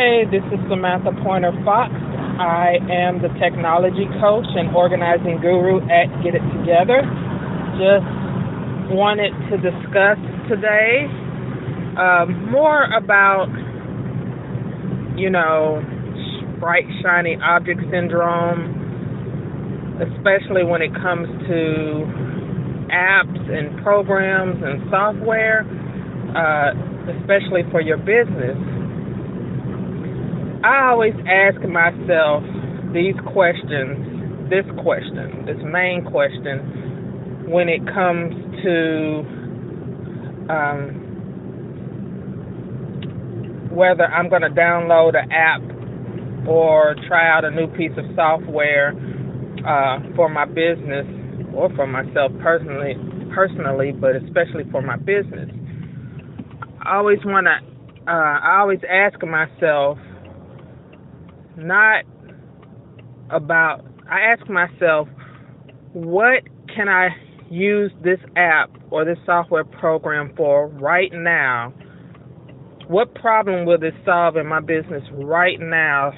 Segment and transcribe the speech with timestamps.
[0.00, 1.92] Hey, this is Samantha Pointer Fox.
[1.92, 7.04] I am the technology coach and organizing guru at Get It Together.
[7.76, 8.08] Just
[8.96, 10.16] wanted to discuss
[10.48, 11.04] today
[12.00, 13.52] um, more about,
[15.20, 15.84] you know,
[16.58, 18.72] bright, shiny object syndrome,
[20.00, 25.60] especially when it comes to apps and programs and software,
[26.32, 26.72] uh,
[27.20, 28.56] especially for your business.
[30.64, 32.42] I always ask myself
[32.92, 39.24] these questions, this question, this main question, when it comes to
[40.50, 41.10] um,
[43.70, 45.62] whether I'm going to download an app
[46.46, 48.92] or try out a new piece of software
[49.66, 51.06] uh, for my business
[51.54, 52.94] or for myself personally,
[53.34, 55.48] personally, but especially for my business.
[56.84, 57.58] I always want to.
[58.10, 59.98] Uh, I always ask myself,
[61.60, 62.04] not
[63.30, 63.84] about.
[64.10, 65.08] I ask myself,
[65.92, 66.42] what
[66.74, 67.08] can I
[67.50, 71.72] use this app or this software program for right now?
[72.88, 76.12] What problem will this solve in my business right now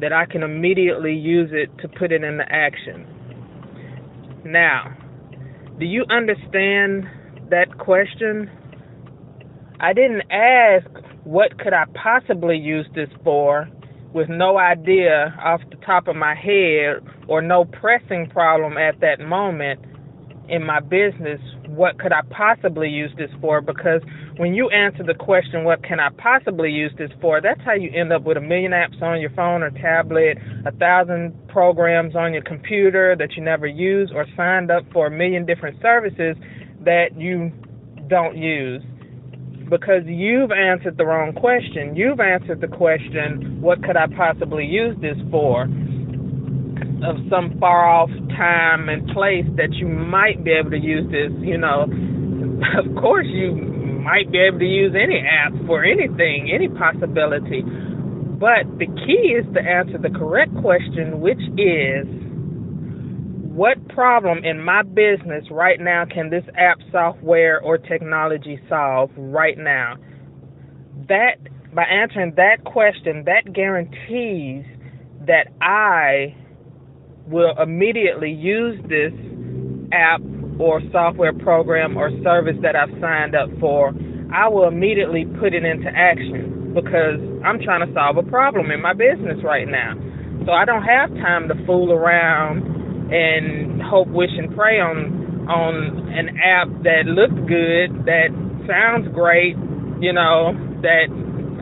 [0.00, 3.06] that I can immediately use it to put it into action?
[4.44, 4.96] Now,
[5.78, 7.04] do you understand
[7.50, 8.50] that question?
[9.80, 10.86] I didn't ask
[11.24, 13.68] what could I possibly use this for
[14.14, 19.20] with no idea off the top of my head or no pressing problem at that
[19.20, 19.80] moment
[20.48, 21.40] in my business
[21.76, 23.60] what could I possibly use this for?
[23.60, 24.02] Because
[24.36, 27.40] when you answer the question what can I possibly use this for?
[27.40, 30.72] That's how you end up with a million apps on your phone or tablet a
[30.72, 35.46] thousand programs on your computer that you never use or signed up for a million
[35.46, 36.36] different services
[36.84, 37.52] that you
[38.08, 38.82] don't use
[39.72, 41.96] because you've answered the wrong question.
[41.96, 45.62] You've answered the question what could I possibly use this for?
[45.64, 51.32] Of some far off time and place that you might be able to use this,
[51.40, 51.88] you know,
[52.84, 53.56] of course you
[54.04, 57.64] might be able to use any app for anything, any possibility.
[57.64, 62.04] But the key is to answer the correct question, which is
[63.52, 69.58] what problem in my business right now can this app, software, or technology solve right
[69.58, 69.96] now?
[71.08, 71.36] That
[71.74, 74.64] by answering that question, that guarantees
[75.26, 76.34] that I
[77.26, 79.12] will immediately use this
[79.92, 80.22] app
[80.58, 83.92] or software program or service that I've signed up for,
[84.34, 88.80] I will immediately put it into action because I'm trying to solve a problem in
[88.80, 89.92] my business right now.
[90.46, 92.71] So I don't have time to fool around
[93.12, 98.30] and hope, wish, and pray on on an app that looks good, that
[98.64, 99.58] sounds great,
[100.00, 101.10] you know, that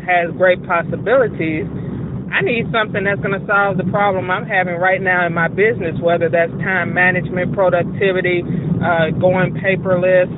[0.05, 1.67] has great possibilities
[2.31, 5.51] I need something that's going to solve the problem I'm having right now in my
[5.51, 8.47] business, whether that's time management, productivity,
[8.79, 10.31] uh, going paperless,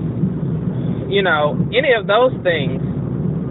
[1.13, 2.81] you know, any of those things.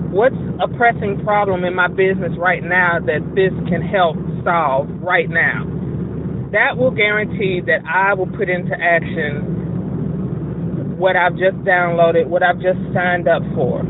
[0.10, 5.30] What's a pressing problem in my business right now that this can help solve right
[5.30, 5.62] now?
[6.52, 9.60] That will guarantee that I will put into action
[10.98, 13.82] what I've just downloaded, what I've just signed up for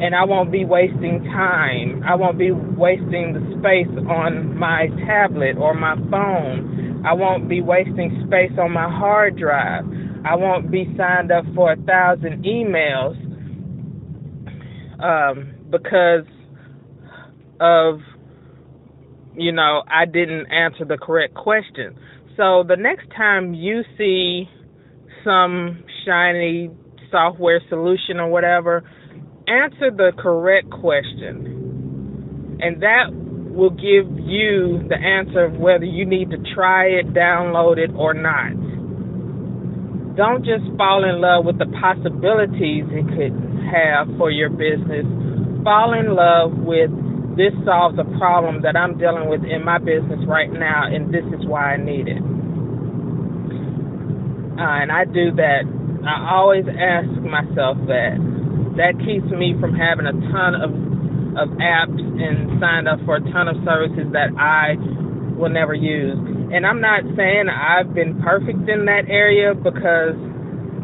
[0.00, 2.02] and I won't be wasting time.
[2.06, 7.02] I won't be wasting the space on my tablet or my phone.
[7.06, 9.84] I won't be wasting space on my hard drive.
[10.24, 13.16] I won't be signed up for a thousand emails
[15.02, 16.26] um, because
[17.60, 18.00] of,
[19.36, 21.96] you know, I didn't answer the correct question.
[22.36, 24.48] So the next time you see
[25.24, 26.70] some shiny
[27.10, 28.82] software solution or whatever,
[29.46, 36.30] answer the correct question, and that will give you the answer of whether you need
[36.30, 38.52] to try it, download it, or not.
[40.16, 43.36] Don't just fall in love with the possibilities it could
[43.72, 45.04] have for your business.
[45.64, 46.90] Fall in love with
[47.36, 51.24] this solves a problem that I'm dealing with in my business right now, and this
[51.36, 52.22] is why I need it.
[54.56, 55.68] Uh, and I do that.
[56.08, 58.16] I always ask myself that
[58.80, 60.72] that keeps me from having a ton of
[61.36, 64.80] of apps and signed up for a ton of services that I
[65.36, 66.16] will never use.
[66.52, 70.16] And I'm not saying I've been perfect in that area because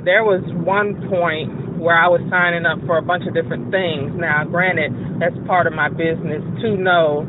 [0.04, 1.48] there was one point
[1.82, 4.14] where I was signing up for a bunch of different things.
[4.14, 7.26] Now, granted, that's part of my business to know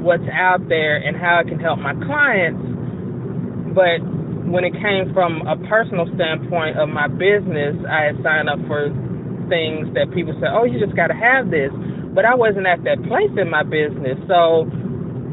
[0.00, 2.64] what's out there and how it can help my clients.
[3.76, 4.00] But
[4.48, 8.88] when it came from a personal standpoint of my business, I had signed up for
[9.52, 11.70] things that people said, oh, you just got to have this.
[12.16, 14.16] but I wasn't at that place in my business.
[14.28, 14.68] So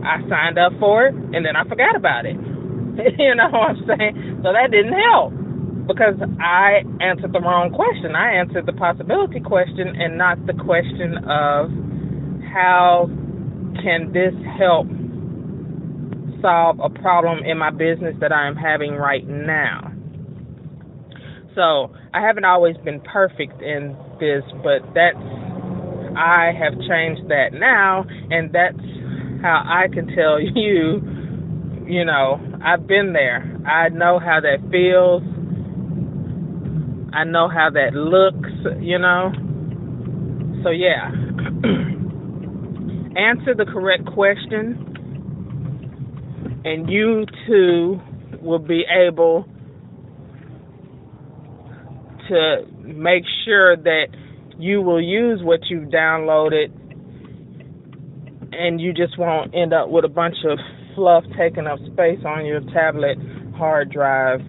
[0.03, 2.35] I signed up for it and then I forgot about it.
[3.19, 4.43] you know what I'm saying?
[4.43, 5.38] So that didn't help
[5.89, 8.15] because I answered the wrong question.
[8.15, 11.73] I answered the possibility question and not the question of
[12.53, 13.09] how
[13.81, 14.85] can this help
[16.41, 19.91] solve a problem in my business that I am having right now.
[21.55, 25.17] So I haven't always been perfect in this, but that's
[26.15, 28.79] I have changed that now, and that's
[29.41, 31.01] how I can tell you,
[31.87, 33.57] you know, I've been there.
[33.65, 35.23] I know how that feels.
[37.13, 38.49] I know how that looks,
[38.81, 39.31] you know.
[40.63, 41.09] So yeah.
[43.17, 44.85] Answer the correct question
[46.65, 47.99] and you too
[48.41, 49.45] will be able
[52.27, 54.07] to make sure that
[54.57, 56.71] you will use what you've downloaded
[58.51, 60.59] and you just won't end up with a bunch of
[60.95, 63.17] fluff taking up space on your tablet,
[63.55, 64.41] hard drive,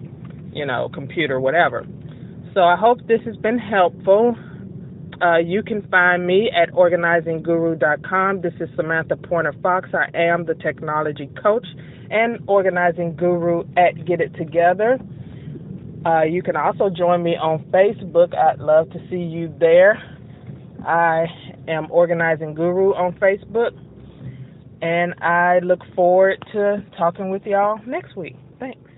[0.51, 1.85] you know, computer, whatever.
[2.53, 4.35] So I hope this has been helpful.
[5.21, 8.41] Uh, you can find me at organizingguru.com.
[8.41, 9.89] This is Samantha Pointer Fox.
[9.93, 11.65] I am the technology coach
[12.09, 14.99] and organizing guru at Get It Together.
[16.05, 18.35] Uh, you can also join me on Facebook.
[18.35, 20.01] I'd love to see you there.
[20.85, 21.27] I
[21.67, 23.71] am Organizing Guru on Facebook,
[24.81, 28.35] and I look forward to talking with y'all next week.
[28.59, 28.90] Thanks.